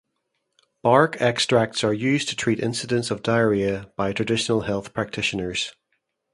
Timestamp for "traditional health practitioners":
4.13-5.75